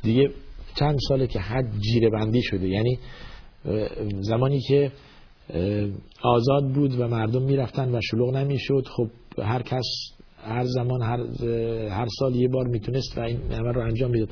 [0.04, 0.30] دیگه
[0.80, 3.00] چند ساله که حج جیره بندی شده یعنی
[4.20, 4.92] زمانی که
[6.22, 9.08] آزاد بود و مردم می‌رفتن و شلوغ نمی‌شد خب
[9.44, 9.86] هر کس
[10.44, 11.20] هر زمان هر,
[11.90, 14.30] هر سال یه بار می‌تونست و این عمل رو انجام می‌داد.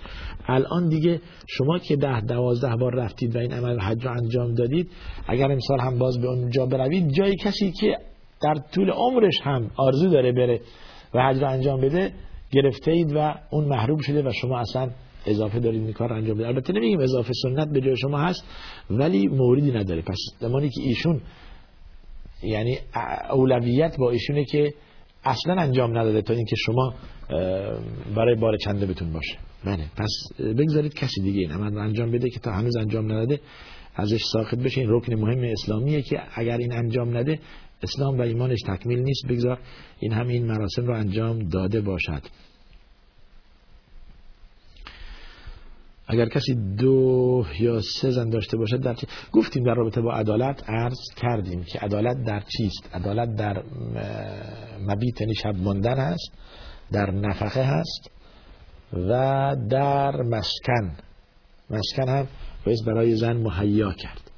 [0.47, 4.91] الان دیگه شما که ده دوازده بار رفتید و این عمل حج رو انجام دادید
[5.27, 7.97] اگر امسال هم باز به اونجا بروید جای کسی که
[8.41, 10.61] در طول عمرش هم آرزو داره بره
[11.13, 12.13] و حج رو انجام بده
[12.51, 14.89] گرفته اید و اون محروم شده و شما اصلا
[15.25, 18.43] اضافه دارید این کار انجام بده البته نمیگیم اضافه سنت به جای شما هست
[18.89, 20.01] ولی موردی نداره.
[20.01, 21.21] پس زمانی که ایشون
[22.43, 22.77] یعنی
[23.31, 24.73] اولویت با ایشونه که
[25.23, 26.93] اصلا انجام نداده تا اینکه شما
[28.15, 29.37] برای بار چنده بتون باشه.
[29.65, 29.83] بله.
[29.97, 33.39] پس بگذارید کسی دیگه این عمل انجام بده که تا هنوز انجام نداده
[33.95, 34.81] ازش ساخت بشه.
[34.81, 37.39] این رکن مهم اسلامیه که اگر این انجام نده
[37.83, 39.59] اسلام و ایمانش تکمیل نیست بگذار
[39.99, 42.21] این همین مراسم رو انجام داده باشد.
[46.11, 50.69] اگر کسی دو یا سه زن داشته باشد در چی؟ گفتیم در رابطه با عدالت
[50.69, 53.63] عرض کردیم که عدالت در چیست؟ عدالت در
[54.81, 56.31] مبیت یعنی شب ماندن هست
[56.91, 58.11] در نفقه هست
[58.93, 60.97] و در مسکن.
[61.69, 62.27] مسکن هم
[62.65, 64.28] باید برای زن مهیا کرد.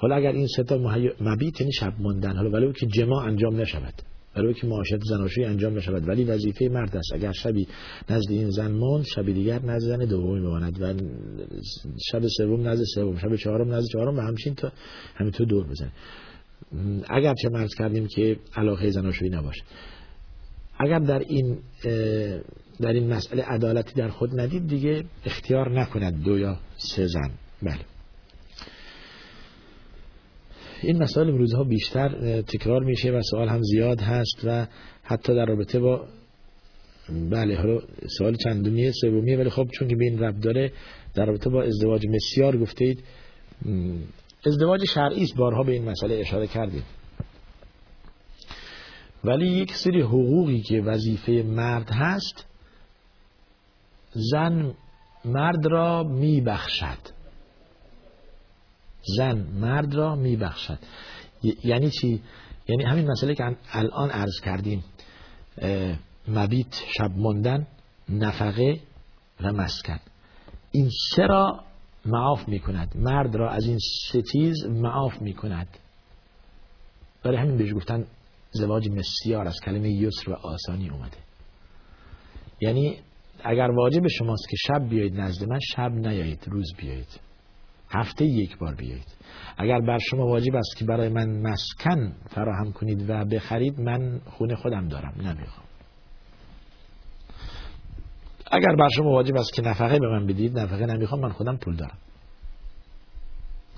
[0.00, 0.78] حالا اگر این سه تا
[1.20, 3.94] مبیت یعنی شب ماندن حالا ولی که جما انجام نشود
[4.34, 7.12] برای که معاشرت زناشویی انجام نشود ولی وظیفه مرد است.
[7.14, 7.68] اگر شبی
[8.10, 10.94] نزد این زن ماند شب دیگر نزد زن دومی بماند و
[12.10, 14.72] شب سوم نزد سوم شب چهارم نزد چهارم و همچین تا
[15.14, 15.92] همینطور دور بزنه.
[17.10, 19.62] اگر چه مرز کردیم که علاقه زناشویی نباشه.
[20.78, 21.58] اگر در این
[22.80, 27.30] در این مسئله عدالتی در خود ندید دیگه اختیار نکند دو یا سه زن.
[27.62, 27.99] بله.
[30.82, 34.66] این مسائل امروزها بیشتر تکرار میشه و سوال هم زیاد هست و
[35.02, 36.06] حتی در رابطه با
[37.30, 37.78] بله حالا
[38.18, 40.72] سوال چندمیه سومیه ولی خب چون که به این رب داره
[41.14, 43.04] در رابطه با ازدواج مسیار گفتید
[44.46, 46.82] ازدواج شرعی است بارها به این مسئله اشاره کردیم.
[49.24, 52.46] ولی یک سری حقوقی که وظیفه مرد هست
[54.12, 54.74] زن
[55.24, 57.19] مرد را میبخشد.
[59.16, 60.78] زن مرد را میبخشد.
[61.64, 62.22] یعنی چی؟
[62.68, 64.84] یعنی همین مسئله که الان عرض کردیم
[66.28, 67.66] مبیت شب ماندن
[68.08, 68.80] نفقه
[69.40, 70.00] و مسکن.
[70.72, 71.60] این سه را
[72.06, 73.78] معاف می کند مرد را از این
[74.12, 75.68] سه چیز معاف می کند
[77.22, 78.06] برای همین بهش گفتن
[78.50, 81.16] زواج مسیار از کلمه یسر و آسانی اومده.
[82.60, 82.98] یعنی
[83.44, 87.20] اگر واجب شماست که شب بیایید نزد من شب نیایید روز بیایید.
[87.90, 89.06] هفته یک بار بیایید.
[89.58, 94.56] اگر بر شما واجب است که برای من مسکن فراهم کنید و بخرید من خونه
[94.56, 95.66] خودم دارم نمی‌خوام
[98.52, 101.76] اگر بر شما واجب است که نفقه به من بدید نفقه نمی‌خوام من خودم پول
[101.76, 101.98] دارم.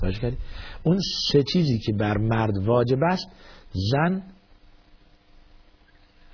[0.00, 0.38] توجه کردید
[0.82, 0.98] اون
[1.32, 3.26] سه چیزی که بر مرد واجب است
[3.72, 4.22] زن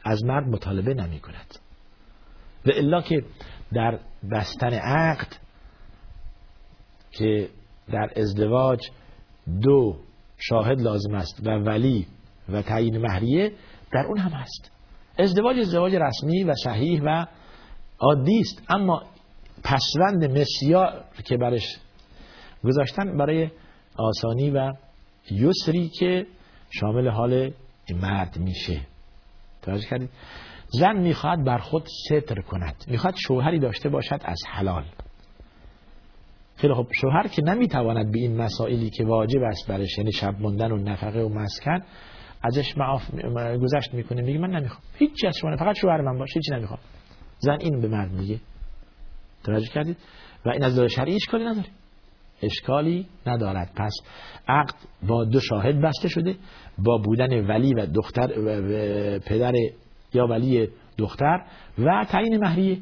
[0.04, 1.58] از مرد مطالبه نمی کند
[2.66, 3.24] و الا که
[3.72, 3.98] در
[4.32, 5.36] بستن عقد
[7.10, 7.48] که
[7.92, 8.80] در ازدواج
[9.62, 9.96] دو
[10.38, 12.06] شاهد لازم است و ولی
[12.48, 13.52] و تعیین مهریه
[13.92, 14.70] در اون هم هست.
[15.18, 17.26] ازدواج ازدواج رسمی و صحیح و
[17.98, 18.62] عادی است.
[18.68, 19.02] اما
[19.64, 21.76] پسوند مسیار که برش
[22.64, 23.50] گذاشتن برای
[23.96, 24.72] آسانی و
[25.30, 26.26] یسری که
[26.70, 27.52] شامل حال
[27.90, 28.80] مرد میشه.
[29.62, 30.10] توجه کردید؟
[30.68, 32.84] زن می‌خواد بر خود ستر کند.
[32.86, 34.84] می‌خواد شوهری داشته باشد از حلال.
[36.58, 40.72] خیلی خب شوهر که نمی‌تواند به این مسائلی که واجب است برش یعنی شب موندن
[40.72, 41.82] و نفقه و مسکن
[42.42, 43.02] ازش معاف
[43.62, 44.22] گذشت می‌کنه.
[44.22, 44.82] میگه من نمی‌خوام.
[44.98, 46.78] هیچی از شما فقط شوهر من باشه هیچی نمی‌خوام.
[47.38, 48.40] زن اینو به مرد میگه.
[49.44, 49.96] توجه کردید؟
[50.46, 51.66] و این از داره شرعی اشکالی نداره.
[52.42, 53.70] اشکالی ندارد.
[53.76, 53.92] پس
[54.48, 54.74] عقد
[55.08, 56.36] با دو شاهد بسته شده.
[56.78, 58.60] با بودن ولی و دختر و
[59.18, 59.52] پدر
[60.14, 60.68] یا ولی
[60.98, 61.42] دختر
[61.78, 62.78] و تعیین مهریه.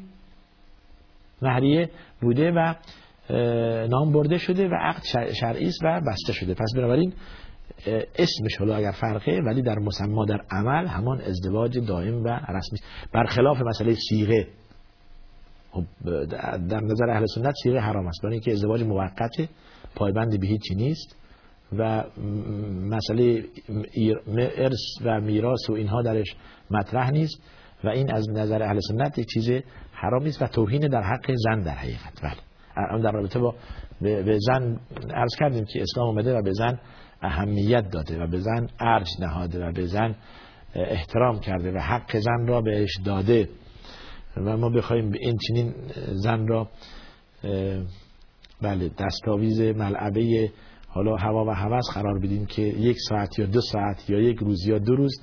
[1.41, 1.89] مهریه
[2.21, 2.73] بوده و
[3.89, 6.53] نام برده شده و عقد شرعی است و بسته شده.
[6.53, 7.13] پس بنابراین
[8.15, 12.79] اسمش حالا اگر فرقه ولی در مسما در عمل همان ازدواج دائم و رسمی
[13.13, 14.47] برخلاف مسئله سیغه
[15.71, 15.83] خب
[16.69, 18.21] در نظر اهل سنت سیغه حرام است.
[18.23, 19.49] برای اینکه ازدواج موقت
[19.95, 21.15] پایبند به هیچی نیست
[21.77, 22.03] و
[22.89, 23.43] مسئله
[24.37, 26.35] ارث و میراث و اینها درش
[26.71, 27.41] مطرح نیست
[27.83, 29.49] و این از نظر اهل سنت چیز
[29.91, 32.21] حرامی است و توهین در حق زن در حقیقت.
[32.23, 32.46] بله.
[33.03, 33.55] در رابطه با
[34.01, 34.79] به زن
[35.13, 36.79] عرض کردیم که اسلام اومده و به زن
[37.21, 40.15] اهمیت داده و به زن ارج نهاده و به زن
[40.75, 43.49] احترام کرده و حق زن را بهش داده
[44.37, 45.73] و ما بخوایم این چنین
[46.11, 46.67] زن را
[48.61, 50.51] بله دستاویز ملعبه
[50.87, 54.67] حالا هوا و هوس قرار بدیم که یک ساعت یا دو ساعت یا یک روز
[54.67, 55.21] یا دو روز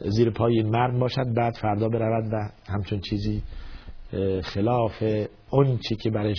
[0.00, 3.42] زیر پای این مرد باشد بعد فردا برود و همچون چیزی
[4.42, 5.02] خلاف
[5.50, 6.38] اون چی که برش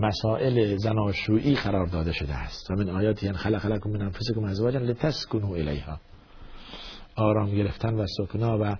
[0.00, 2.70] مسائل زناشویی قرار داده شده است.
[2.70, 6.00] و من آیاتی ان خلق لكم من انفسكم ازواجا لتسكنوا الیها.
[7.16, 8.76] آرام گرفتن و سکنا و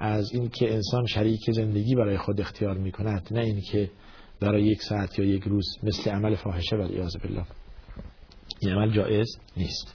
[0.00, 3.90] از اینکه انسان شریک زندگی برای خود اختیار می کند نه اینکه
[4.40, 7.44] برای یک ساعت یا یک روز مثل عمل فاحشه ولی اعاذ بالله.
[8.60, 9.94] این عمل جایز نیست.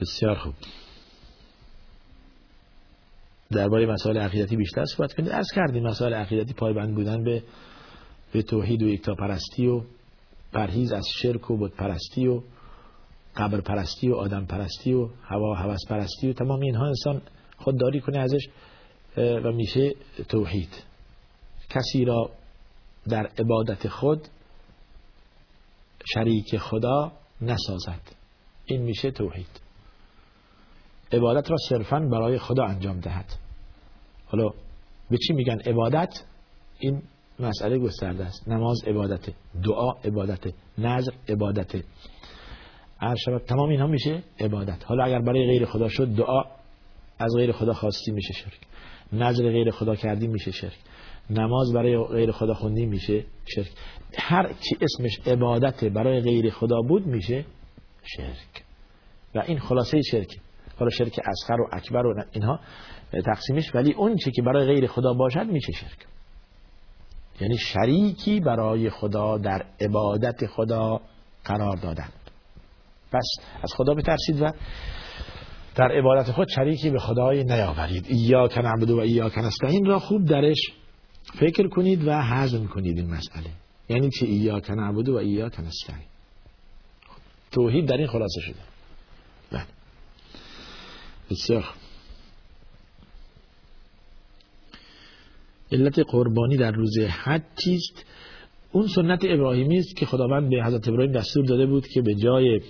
[0.00, 0.54] بسیار خوب.
[3.50, 5.28] درباره مسائل عقیدتی بیشتر صحبت کنید.
[5.28, 7.42] از کردیم مسائل عقیدتی پایبند بودن به
[8.34, 9.82] به توحید و یکتا پرستی و
[10.52, 12.42] پرهیز از شرک و بود پرستی و
[13.36, 17.22] قبر پرستی و آدم پرستی و هوا هوس پرستی و تمام اینها انسان
[17.56, 18.48] خودداری کنه ازش
[19.16, 19.94] و میشه
[20.28, 20.68] توحید.
[21.70, 22.30] کسی را
[23.08, 24.28] در عبادت خود
[26.14, 28.00] شریک خدا نسازد.
[28.64, 29.60] این میشه توحید.
[31.12, 33.34] عبادت را صرفا برای خدا انجام دهد.
[34.26, 34.48] حالا
[35.10, 36.24] به چی میگن عبادت؟
[36.78, 37.02] این
[37.38, 38.48] مسئله گسترده است.
[38.48, 39.28] نماز عبادت
[39.64, 41.76] دعا عبادت نظر عبادت
[43.24, 44.84] شود تمام اینها میشه عبادت.
[44.84, 46.42] حالا اگر برای غیر خدا شد دعا
[47.18, 48.60] از غیر خدا خواستی میشه شرک.
[49.12, 50.78] نظر غیر خدا کردی میشه شرک.
[51.30, 53.72] نماز برای غیر خدا خوندی میشه شرک.
[54.18, 57.44] هر چی اسمش عبادت برای غیر خدا بود میشه
[58.02, 58.64] شرک.
[59.34, 60.28] و این خلاصه شرک.
[60.78, 62.60] حالا شرک اصغر و اکبر و اینها
[63.24, 66.06] تقسیمش ولی اون چی که برای غیر خدا باشد میشه شرک.
[67.40, 71.00] یعنی شریکی برای خدا در عبادت خدا
[71.44, 72.08] قرار دادن.
[73.12, 73.26] پس
[73.62, 74.52] از خدا بترسید و
[75.74, 78.06] در عبادت خود شریکی به خدای نیاورید.
[78.08, 79.84] ایاک نعبد و ایاک نستعین.
[79.84, 80.58] را خوب درش
[81.40, 83.50] فکر کنید و هضم کنید این مسئله.
[83.88, 86.08] یعنی چه ایاک نعبد و ایاک نستعین.
[87.50, 88.60] توحید در این خلاصه شده.
[89.52, 89.66] بله.
[91.30, 91.64] بسیار
[95.72, 98.04] علت قربانی در روز حج چیست؟
[98.72, 102.60] اون سنت ابراهیمی است که خداوند به حضرت ابراهیم دستور داده بود که به جای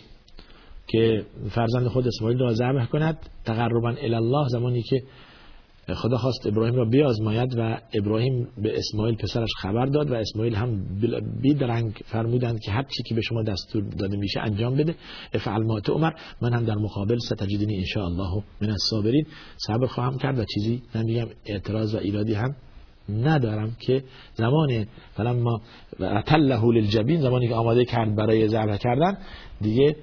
[0.87, 5.03] که فرزند خود اسماعیل را ذبح کند تقربا الله زمانی که
[5.95, 10.85] خدا خواست ابراهیم را بیازماید و ابراهیم به اسماعیل پسرش خبر داد و اسماعیل هم
[11.43, 14.95] بیدرنگ فرمودند که هر چی که به شما دستور داده میشه انجام بده.
[15.35, 19.27] افعل ما عمر من هم در مقابل ستجدنی ان الله من الصابرین.
[19.57, 22.57] صبر خواهم کرد و چیزی نمیگم اعتراض و ایرادی هم
[23.09, 25.61] ندارم که زمان فلما
[26.27, 29.19] تله للجبین زمانی که آماده کرد برای ذبح کردن
[29.61, 29.97] دیگه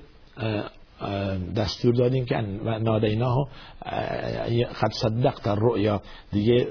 [1.56, 2.36] دستور دادیم که
[2.82, 3.50] نادیناه
[4.74, 6.02] خد صدقت الرؤیا.
[6.32, 6.68] دیگه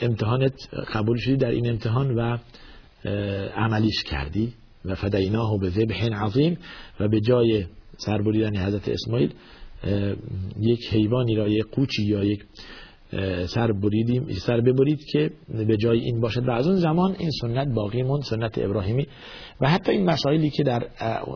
[0.00, 0.54] امتحانت
[0.94, 2.38] قبول شدی در این امتحان و
[3.56, 4.52] عملیش کردی
[4.84, 6.58] و فدیناه به ذبح عظیم
[7.00, 9.34] و به جای سربریدن حضرت اسماعیل
[10.60, 12.44] یک حیوانی را یک قوچی یا یک
[13.46, 16.48] سر بریدیم سر ببرید که به جای این باشد.
[16.48, 19.06] و از اون زمان این سنت باقی موند سنت ابراهیمی.
[19.60, 20.86] و حتی این مسائلی که در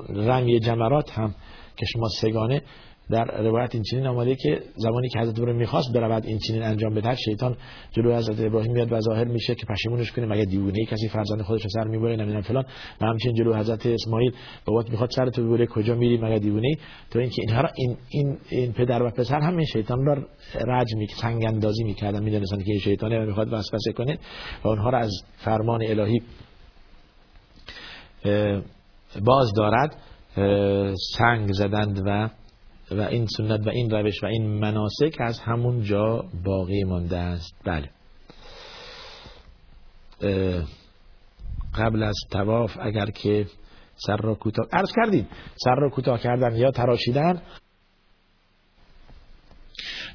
[0.08, 1.34] رمی جمرات هم
[1.76, 2.62] که شما سگانه
[3.10, 6.94] در روایت این چنین آمده که زمانی که حضرت ابراهیم می‌خواست برود این چنین انجام
[6.94, 7.56] بده شیطان
[7.92, 11.62] جلو حضرت ابراهیم میاد و ظاهر میشه که پشیمونش کنه مگه دیوونه کسی فرزند خودش
[11.62, 12.64] رو سر می‌بره؟ نمی‌دونم فلان.
[13.00, 14.32] و همچنین جلو حضرت اسماعیل
[14.64, 16.74] بابات می‌خواد سرتو ببره کجا میری؟ مگه دیوونه
[17.10, 20.14] تو اینکه اینها را این این این پدر و پسر هم این شیطان را
[20.66, 22.22] رج می سنگ اندازی می‌کردن.
[22.22, 24.18] می‌دونستن که این شیطانه و می‌خواد وسوسه کنه
[24.64, 26.22] و اونها را از فرمان الهی
[29.24, 29.96] باز دارد
[31.18, 32.28] سنگ زدند و
[32.90, 37.54] و این سنت و این روش و این مناسک از همون جا باقی مانده است.
[37.64, 37.90] بله.
[41.74, 43.46] قبل از تواف اگر که
[44.06, 45.28] سر را کوتاه عرض کردیم
[45.64, 47.42] سر را کوتاه کردن یا تراشیدن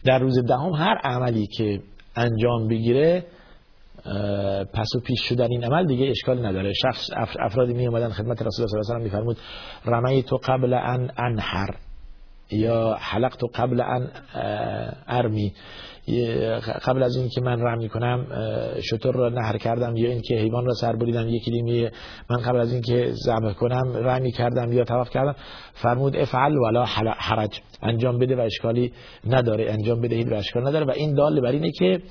[0.04, 1.82] در روز دهم هر عملی که
[2.16, 3.26] انجام بگیره
[4.74, 6.74] پس و پیش شدن این عمل دیگه اشکال نداره.
[6.74, 7.06] شخص
[7.40, 9.38] افرادی می اومدن خدمت رسول الله صلی الله علیه و میفرمود
[9.86, 11.91] رمی تو قبل ان انحر.
[12.52, 14.08] یا حلق تو قبل ان
[15.08, 15.54] ارمی.
[16.86, 18.28] قبل از اینکه من رمی کنم
[18.82, 21.90] شطور را نهر کردم یا اینکه حیوان را سر بریدم یکی دیمی
[22.30, 25.36] من قبل از اینکه ذبح کنم رمی کردم یا طواف کردم.
[25.74, 26.86] فرمود افعل ولا
[27.18, 27.62] حرج.
[27.82, 28.94] انجام بده و اشکالی
[29.28, 29.72] نداره.
[29.72, 30.86] انجام بدهید و اشکال نداره.
[30.86, 32.02] و این دال بر اینه که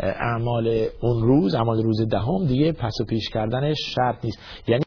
[0.00, 4.38] اعمال اون روز اعمال روز دهم دیگه پس و پیش کردنش شرط نیست.
[4.68, 4.82] یعنی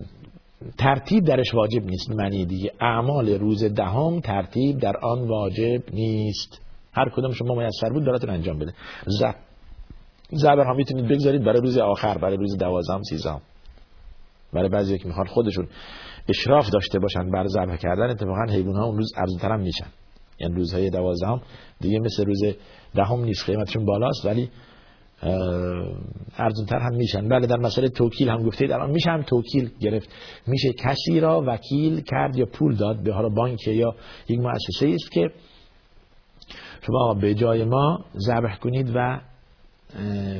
[0.77, 2.71] ترتیب درش واجب نیست معنی دیگه.
[2.81, 6.61] اعمال روز دهم ترتیب در آن واجب نیست.
[6.93, 8.73] هر کدوم شما میسر بود براتون انجام بده.
[10.31, 13.41] زبر هم می‌تونید بگذارید برای روز آخر برای روز دوازم سیزم
[14.53, 15.67] برای بعضی که می‌خوان خودشون
[16.29, 19.87] اشراف داشته باشن بر ذبح کردن اتفاقا حیوان ها اون روز ارزونتر هم میشن.
[20.39, 21.41] یعنی روزهای دوازدهم
[21.79, 22.41] دیگه مثل روز
[22.95, 24.49] دهم نیست قیمتشون بالاست ولی
[26.37, 27.29] ارزونتر هم میشن.
[27.29, 30.09] بله در مسئله توکیل هم گفته الان میشه هم توکیل گرفت.
[30.47, 33.95] میشه کسی را وکیل کرد یا پول داد؟ به حالا بانک یا
[34.29, 35.31] یک مؤسسه است که
[36.87, 39.21] شما به جای ما ذبح کنید و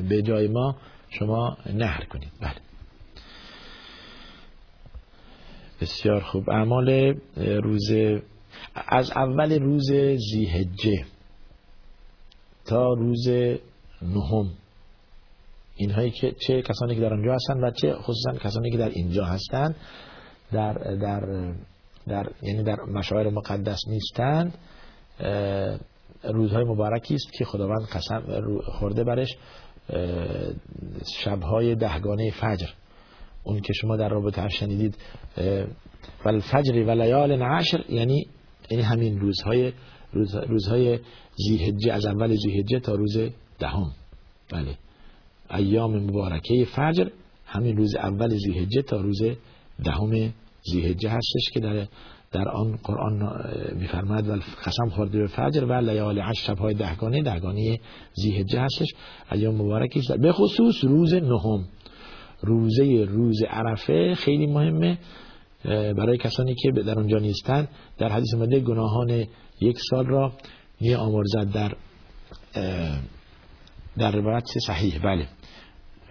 [0.10, 0.76] به جای ما
[1.10, 2.32] شما نهر کنید.
[2.42, 2.56] بله.
[5.82, 6.50] بسیار خوب.
[6.50, 7.92] اعمال روز
[8.76, 9.92] از اول روز
[10.32, 11.06] زیهجه
[12.66, 13.28] تا روز
[14.02, 14.52] نهم.
[15.76, 19.26] اینهایی که چه کسانی که در آنجا هستند و چه خصوصا کسانی که در اینجا
[19.26, 19.76] هستند
[20.52, 21.54] در در
[22.08, 24.58] در یعنی در مشاعر مقدس نیستند
[26.24, 28.42] روزهای مبارکی است که خداوند قسم
[28.80, 29.38] خورده برش
[31.24, 32.68] شبهای دهگانه فجر.
[33.44, 34.98] اون که شما در رابطه شنیدید
[36.26, 38.28] و فجر و لیال عشر یعنی
[38.70, 39.74] یعنی همین روزهای
[40.14, 41.00] روز روزهای
[41.36, 43.18] زیهجه از اول زیهجه تا روز
[43.60, 43.92] دهم.
[44.52, 44.78] بله.
[45.54, 47.08] ایام مبارکه فجر
[47.46, 49.22] همین روز اول زیهجه تا روز
[49.84, 50.34] دهم
[50.72, 51.88] زیهجه هستش که در
[52.32, 53.30] در آن قرآن
[53.80, 54.34] میفرماد و
[54.66, 57.80] قسم خورده به فجر و لیال عشر شبهای دهگانه دهگانه
[58.14, 58.88] زیهجه هستش.
[59.32, 60.12] ایام مبارکی است.
[60.12, 61.66] به خصوص روز نهم
[62.42, 64.98] روزه روز عرفه خیلی مهمه
[65.66, 67.68] برای کسانی که در اونجا نیستن.
[67.98, 69.26] در حدیث مده گناهان
[69.62, 70.34] یک سال را
[70.82, 71.76] می آمرزد در
[73.98, 75.28] در روایت صحیح؟ بله.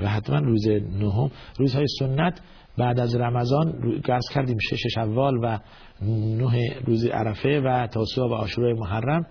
[0.01, 2.41] و حتما روز نهم روزهای سنت
[2.79, 5.59] بعد از رمضان گرس کردیم شش شوال و
[6.03, 9.27] نه روز عرفه و تاسوع و عاشورای محرم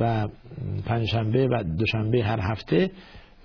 [0.00, 0.28] و
[0.86, 2.90] پنجشنبه و دوشنبه هر هفته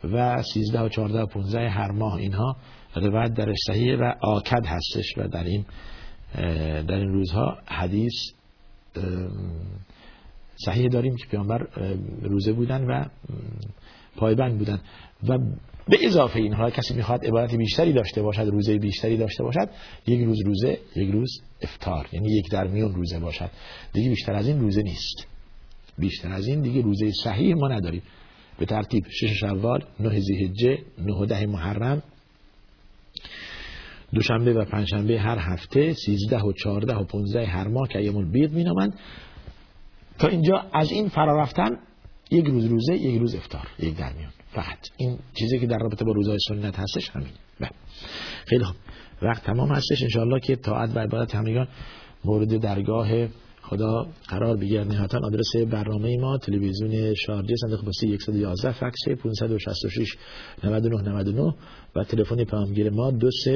[0.03, 2.55] و سیزده و چارده و پونزه هر ماه اینها
[2.95, 5.66] روایت در صحیح و آکد هستش و در این
[6.88, 8.14] در این روزها حدیث
[10.66, 11.68] صحیح داریم که پیامبر
[12.22, 13.05] روزه بودن و
[14.16, 14.80] پایبند بودن.
[15.28, 15.38] و
[15.89, 19.70] به اضافه اینها کسی می‌خواد عبادت بیشتری داشته باشد روزه بیشتری داشته باشد
[20.07, 23.49] یک روز روزه یک روز افتار یعنی یک در میون روزه باشد.
[23.93, 25.28] دیگه بیشتر از این روزه نیست.
[25.97, 28.01] بیشتر از این دیگه روزه صحیح ما نداریم.
[28.59, 32.03] به ترتیب شش شوال نه زیهجه نه ده محرم.
[34.14, 38.64] دوشنبه و پنجشنبه هر هفته سیزده و چارده و پونزده هر ماه که ایام می
[38.64, 38.99] نامند
[40.20, 41.78] تا اینجا از این فرا رفتن
[42.32, 44.32] یک روز روزه یک روز افتار یک در میان.
[44.54, 44.78] فقط.
[44.98, 47.30] این چیزی که در رابطه با روزهای سنت هستش همین.
[47.60, 47.70] بله.
[48.46, 48.76] خیلی خوب.
[49.22, 50.02] وقت تمام هستش.
[50.02, 51.68] انشاءالله که طاعت و عبادت همگان
[52.26, 53.28] مورد درگاه
[53.62, 54.88] خدا قرار بگیرد.
[54.88, 60.16] نهایتا آدرس برنامه ما تلویزیون شارجه صندوق پستی 111 فکس 566
[60.64, 61.54] 99 99
[61.96, 63.48] و تلفن پیامگیر ما 20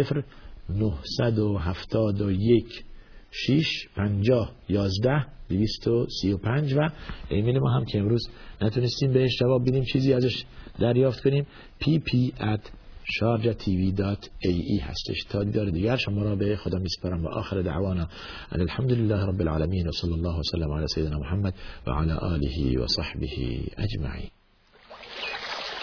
[0.69, 2.83] 971
[3.31, 6.89] 6 50 11 235 و
[7.29, 8.29] ایمیل ما هم که امروز
[8.61, 10.43] نتونستیم بهش جواب بدیم چیزی ازش
[10.79, 11.47] دریافت کنیم.
[11.81, 12.69] pp at
[13.05, 15.23] sharjatv.ae هستش.
[15.29, 18.07] تا دیدار دیگر شما را به خدا میسپارم و آخر دعوانا
[18.51, 21.53] ان الحمد لله رب العالمین و صلی الله وسلم علی سیدنا محمد
[21.87, 23.27] و علی آله و صحبه
[23.77, 24.34] اجمعین.